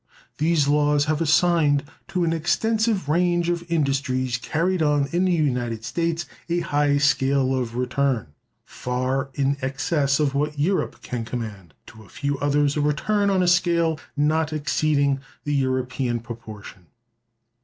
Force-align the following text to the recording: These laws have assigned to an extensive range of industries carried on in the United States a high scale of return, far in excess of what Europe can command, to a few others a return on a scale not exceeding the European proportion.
These 0.39 0.67
laws 0.67 1.05
have 1.05 1.21
assigned 1.21 1.83
to 2.07 2.23
an 2.23 2.33
extensive 2.33 3.07
range 3.07 3.49
of 3.49 3.63
industries 3.69 4.37
carried 4.39 4.81
on 4.81 5.05
in 5.11 5.25
the 5.25 5.31
United 5.31 5.85
States 5.85 6.25
a 6.49 6.61
high 6.61 6.97
scale 6.97 7.53
of 7.55 7.75
return, 7.75 8.25
far 8.65 9.29
in 9.35 9.57
excess 9.61 10.19
of 10.19 10.33
what 10.33 10.57
Europe 10.57 11.03
can 11.03 11.23
command, 11.23 11.75
to 11.85 12.01
a 12.01 12.09
few 12.09 12.39
others 12.39 12.75
a 12.75 12.81
return 12.81 13.29
on 13.29 13.43
a 13.43 13.47
scale 13.47 13.99
not 14.17 14.51
exceeding 14.51 15.19
the 15.43 15.53
European 15.53 16.19
proportion. 16.19 16.87